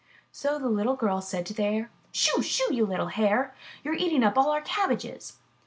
[0.31, 2.41] So the little girl said to the Hare: Shoo!
[2.41, 2.73] Shoo!
[2.83, 3.53] little Hare,
[3.83, 5.33] you are eating up all our cabbages."